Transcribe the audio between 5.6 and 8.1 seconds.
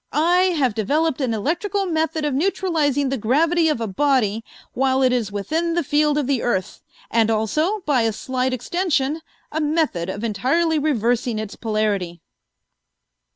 the field of the earth, and also, by